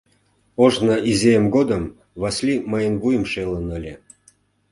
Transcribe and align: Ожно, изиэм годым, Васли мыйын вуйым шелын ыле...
Ожно, 0.63 0.95
изиэм 1.11 1.45
годым, 1.55 1.83
Васли 2.21 2.55
мыйын 2.71 2.95
вуйым 3.01 3.25
шелын 3.31 3.67
ыле... 3.77 3.93